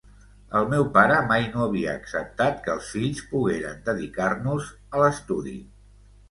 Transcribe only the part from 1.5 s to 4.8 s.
no havia acceptat que els fills poguérem dedicar-nos